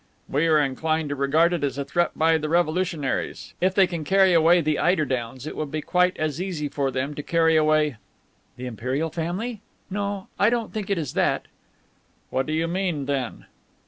[0.27, 3.53] "We are inclined to regard it as a threat by the revolutionaries.
[3.61, 6.89] If they can carry away the eider downs, it would be quite as easy for
[6.89, 7.97] them to carry away..."
[8.57, 9.61] "The Imperial family?
[9.91, 11.45] No, I don't think it is that."
[12.31, 13.45] "What do you mean, then?"